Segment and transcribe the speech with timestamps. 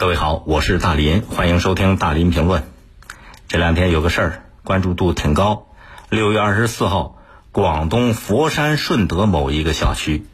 [0.00, 2.62] 各位好，我是大林，欢迎收听大林评论。
[3.48, 5.66] 这两天有个事儿，关注度挺高。
[6.08, 7.18] 六月二十四号，
[7.52, 10.24] 广东佛山顺德某一个小区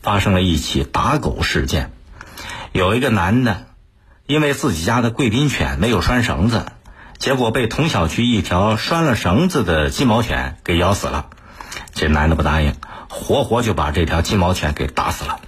[0.00, 1.92] 发生了一起打狗事件。
[2.72, 3.66] 有一个男的，
[4.24, 6.64] 因为自己家的贵宾犬没有拴绳子，
[7.18, 11.26] 结果被同小区一条拴了绳子的金毛犬给咬死了。
[11.92, 12.74] 这男的不答应，
[13.10, 15.40] 活活就把这条金毛犬给打死了。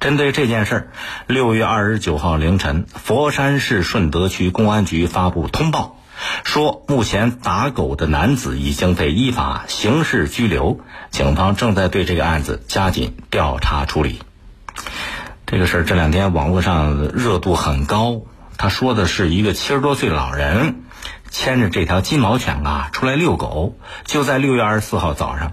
[0.00, 0.88] 针对这件事儿，
[1.26, 5.98] 六月二十九号凌晨，佛山市顺德区公安局发布通报，
[6.42, 14.20] 说目前打狗的男子已经被依法刑事拘留，警方正在对这个案子加紧调查处理。
[15.44, 18.22] 这个事儿这两天网络上热度很高。
[18.56, 20.82] 他说的是一个七十多岁老人
[21.30, 25.52] 牵着这条金毛犬啊出来遛狗，就在六月二十四号早上，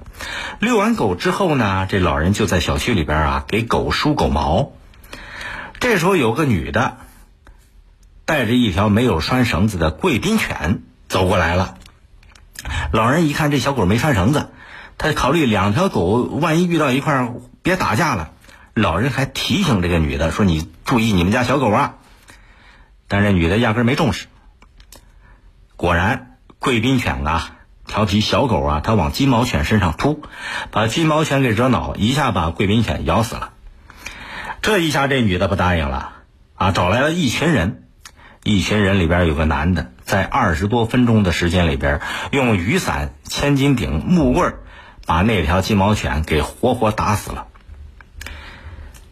[0.60, 4.72] 遛完狗之后呢，这老人就在小区里边啊给狗梳狗毛。
[5.80, 6.98] 这时候有个女的
[8.26, 11.76] 带着一条没有拴绳子的贵宾犬走过来了。
[12.92, 14.50] 老人一看这小狗没拴绳子，
[14.98, 17.32] 他考虑两条狗万一遇到一块
[17.62, 18.32] 别打架了。
[18.74, 21.96] 老人还提醒这个女的说：“你注意你们家小狗啊。”
[23.08, 24.28] 但这女的压根没重视。
[25.78, 27.52] 果然，贵宾犬啊，
[27.86, 30.24] 调皮小狗啊，它往金毛犬身上扑，
[30.72, 33.52] 把金毛犬给惹恼，一下把贵宾犬咬死了。
[34.64, 36.14] 这一下，这女的不答应了
[36.56, 37.84] 啊，找来了一群人，
[38.44, 44.60] 一群人里边有个男的，在二十多分钟的时间里边，用雨伞、千斤顶、木棍儿
[45.06, 47.46] 把那条金毛犬给活活打死了。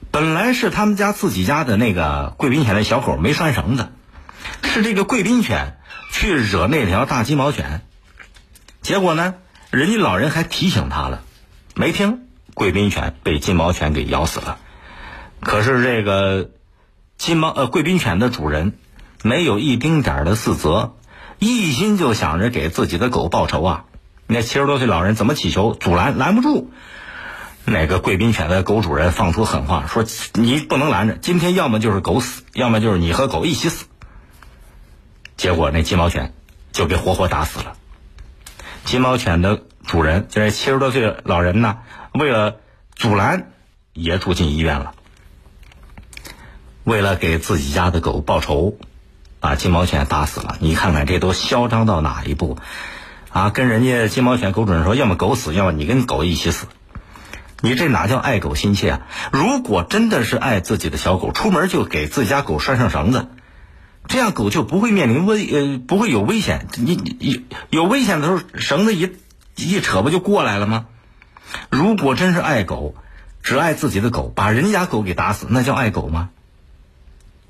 [0.10, 3.92] 本来是他们家自己家的那个贵宾犬的小狗没拴绳子，
[4.64, 5.78] 是这个贵宾犬
[6.18, 7.82] 去惹那条大金毛犬，
[8.82, 9.34] 结果呢，
[9.70, 11.24] 人家老人还提醒他了，
[11.76, 12.22] 没听，
[12.54, 14.58] 贵宾犬被金毛犬给咬死了。
[15.42, 16.52] 可是这个
[17.18, 18.78] 金毛呃贵宾犬的主人
[19.24, 20.96] 没有一丁点的自责，
[21.38, 23.84] 一心就想着给自己的狗报仇啊！
[24.26, 26.72] 那七十多岁老人怎么乞求阻拦拦不住。
[27.66, 33.88] 那个贵宾犬的狗主人放出狠话，说：“你不能拦着，今天要么就是狗死，要么就是你和狗一起死。”
[35.38, 36.34] 结果那金毛犬
[36.72, 37.74] 就给活活打死了。
[38.84, 41.80] 金毛犬的主人就是七十多岁老人呢，
[42.14, 42.58] 为了
[42.96, 43.52] 阻拦，
[43.94, 44.94] 也住进医院了。
[46.84, 48.78] 为了给自己家的狗报仇，
[49.40, 50.58] 把金毛犬打死了。
[50.60, 52.60] 你看看这都嚣张到哪一步
[53.32, 53.50] 啊！
[53.50, 56.68] 跟人家金毛犬狗主人说，要么狗死，要么你跟狗一起死。
[57.62, 59.02] 你这哪叫爱狗心切啊？
[59.32, 63.30] 如果真的是爱自己的小狗，出门就给自己家狗拴上绳子，
[64.08, 66.68] 这样狗就不会面临危呃不会有危险。
[66.78, 69.12] 你你有危险的时候，绳子一
[69.56, 70.86] 一扯不就过来了吗？
[71.70, 72.96] 如果真是爱狗，
[73.44, 76.30] 只爱自己的狗，把人家狗给打死，那叫爱狗吗？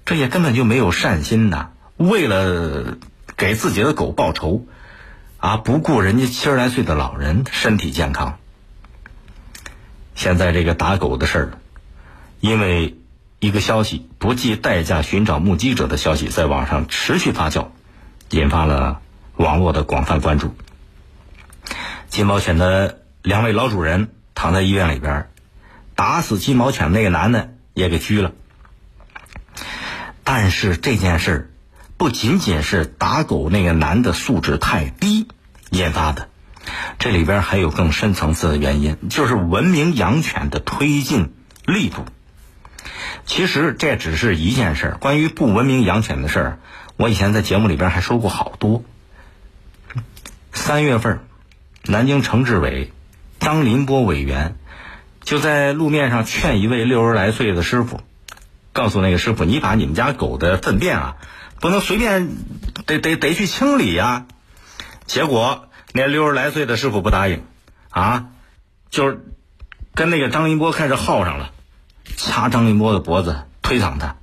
[0.06, 1.70] 这也根本就没有善心呐！
[1.98, 2.98] 为了
[3.38, 4.66] 给自己的狗报仇，
[5.38, 8.38] 啊，不顾人家七十来岁的老人身体健康。
[10.14, 11.52] 现在这个打狗的事儿，
[12.40, 12.98] 因为
[13.46, 17.68] 一个消息不计代价寻找目击者的消息在网上持续发酵，
[18.32, 19.02] 引发了
[19.36, 20.56] 网络的广泛关注。
[22.10, 25.30] 金毛犬的两位老主人躺在医院里边，
[25.94, 28.32] 打死金毛犬那个男的也给拘了。
[30.24, 31.50] 但是这件事儿
[31.98, 35.28] 不仅仅是打狗那个男的素质太低
[35.70, 36.30] 引发的。
[36.98, 41.36] 这里边还有更深层次的原因，就是文明养犬的推进
[41.68, 42.06] 力度。
[43.26, 46.60] 其实这只是一件事儿，关于不文明养犬的事儿，
[46.96, 48.84] 我以前在节目里边还说过好多。
[50.54, 51.20] 三月份，
[51.84, 52.92] 南京城治委
[53.40, 54.56] 张林波委员
[55.22, 58.02] 就在路面上劝一位六十来岁的师傅，
[58.72, 61.16] 告诉那个师傅：“你把你们家狗的粪便啊，
[61.60, 62.30] 不能随便，
[62.86, 64.26] 得得得去清理呀。”
[65.06, 65.68] 结果。
[65.98, 67.42] 那六十来岁的师傅不答应，
[67.90, 68.26] 啊，
[68.90, 69.24] 就是
[69.94, 71.54] 跟那个张林波开始耗上了，
[72.18, 74.16] 掐张立波的脖子，推搡他，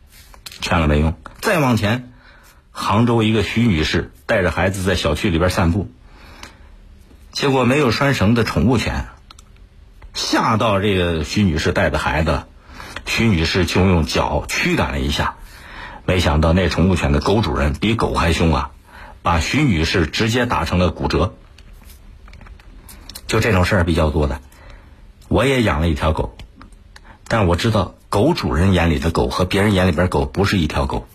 [0.60, 1.14] 劝了没用。
[1.40, 2.12] 再往前，
[2.70, 5.90] 杭州一个徐女士带着孩子在小区里边散步，
[7.32, 9.06] 结果没有拴绳的宠物犬
[10.14, 12.44] 吓到这个徐女士带的孩子，
[13.06, 15.36] 徐女士就用脚驱赶了一下，
[16.06, 18.70] 没想到那宠物犬的狗主人比狗还凶啊，
[19.22, 21.34] 把徐女士直接打成了骨折。
[23.26, 24.40] 就这种事儿比较多的，
[25.28, 26.36] 我也养了一条狗，
[27.32, 31.08] 但我知道狗主人眼里的狗和别人眼里边狗不是一条狗。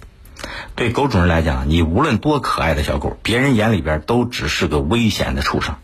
[0.74, 5.76] 对狗主人来讲，你无论多可爱的小狗，别人眼里边都只是个危险的畜生。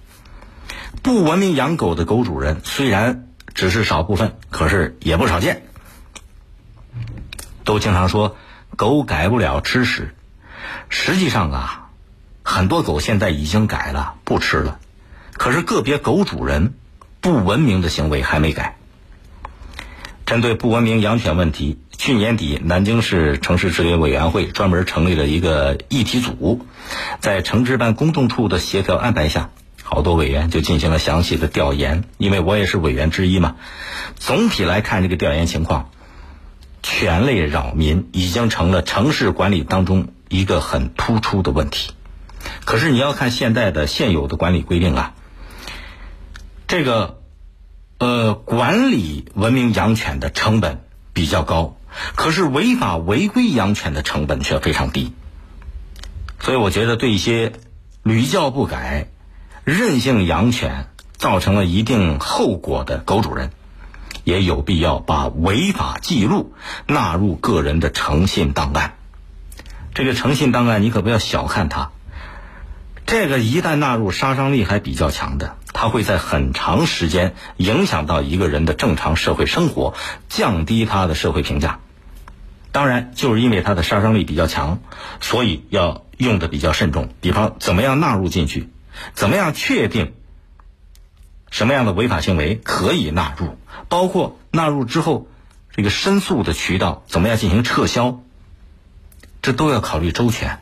[1.03, 5.61] 不文明养狗的狗主人虽然只是少部分，可是也不少见。
[7.63, 8.35] 都经常说
[8.75, 10.15] 狗改不了吃屎。
[10.89, 11.89] 实际上啊，
[12.41, 14.79] 很多狗现在已经改了，不吃了。
[15.33, 16.73] 可是个别狗主人
[17.21, 18.77] 不文明的行为还没改。
[20.25, 26.65] 针对不文明养犬问题，去年底南京市城市治理委员会专门成立了一个议题组，
[27.19, 29.49] 在城治办公众处的协调安排下，
[29.83, 32.05] 好多委员就进行了详细的调研。
[32.17, 33.57] 因为我也是委员之一嘛。
[34.15, 35.89] 总体来看，这个调研情况，
[36.81, 41.91] 犬类扰民已经成了城市管理当中一个很突出的问题。
[42.63, 45.13] 可是你要看现在的现有的管理规定啊，
[46.67, 47.19] 这个。
[48.03, 50.81] 呃，管理文明养犬的成本
[51.13, 51.77] 比较高，
[52.17, 55.13] 可是违法违规养犬的成本却非常低。
[56.41, 57.53] 所以，我觉得对一些
[58.03, 59.07] 屡教不改、
[59.63, 63.51] 任性养犬造成了一定后果的狗主人，
[64.25, 66.53] 也有必要把违法记录
[66.85, 68.95] 纳入个人的诚信档案。
[69.93, 71.91] 这个诚信档案，你可不要小看它。
[73.05, 75.55] 这个一旦纳入，杀伤力还比较强的。
[75.83, 79.95] 它会在很长时间影响到一个人的正常社会生活，
[80.29, 81.81] 降低他的社会评价。
[82.71, 84.79] 当然，就是因为它的杀伤力比较强，
[85.19, 87.09] 所以要用的比较慎重。
[87.19, 88.69] 比方，怎么样纳入进去？
[89.13, 90.13] 怎么样确定
[91.51, 93.57] 什么样的违法行为可以纳入？
[93.89, 95.27] 包括纳入之后，
[95.75, 98.21] 这个申诉的渠道怎么样进行撤销？
[99.41, 100.61] 这都要考虑周全。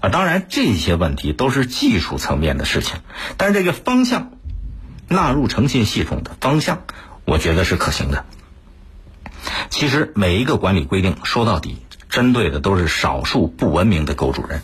[0.00, 2.96] 啊，当然这些问题都是技术层面的事情，
[3.38, 4.32] 但是这个方向。
[5.12, 6.82] 纳入诚信系统的方向，
[7.24, 8.24] 我觉得是可行的。
[9.70, 11.78] 其实每一个管理规定说到底，
[12.08, 14.62] 针对的都是少数不文明的狗主人。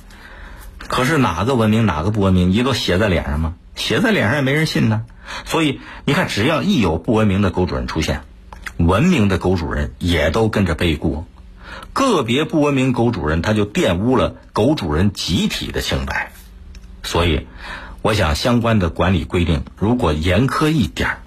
[0.87, 3.55] 可是哪个文明，哪个不文明，你都写在脸上吗？
[3.75, 5.05] 写在脸上也没人信呢。
[5.45, 8.23] 所以你看，只要一有不文明的狗主人出现，
[8.77, 11.27] 文明的狗主人也都跟着背锅。
[11.93, 16.33] 个别不文明狗主人，他就玷污了狗主人集体的清白。
[17.03, 17.47] 所以。
[18.01, 21.19] 我想，相关的管理规定如果严苛一点儿，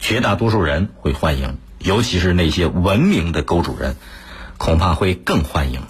[0.00, 3.96] 绝大多数人会欢迎，尤其是那些文明的狗主人，
[4.56, 5.82] 恐怕会更欢迎。